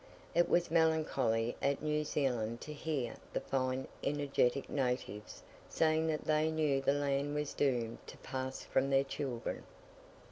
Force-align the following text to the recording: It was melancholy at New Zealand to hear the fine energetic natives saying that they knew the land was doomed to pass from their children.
It 0.33 0.49
was 0.49 0.71
melancholy 0.71 1.55
at 1.61 1.83
New 1.83 2.03
Zealand 2.03 2.59
to 2.61 2.73
hear 2.73 3.17
the 3.33 3.39
fine 3.39 3.87
energetic 4.03 4.67
natives 4.67 5.43
saying 5.69 6.07
that 6.07 6.25
they 6.25 6.49
knew 6.49 6.81
the 6.81 6.91
land 6.93 7.35
was 7.35 7.53
doomed 7.53 7.99
to 8.07 8.17
pass 8.17 8.63
from 8.63 8.89
their 8.89 9.03
children. 9.03 9.61